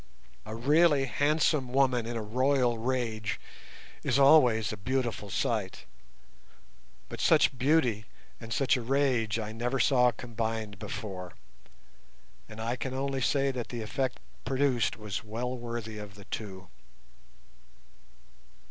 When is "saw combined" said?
9.79-10.79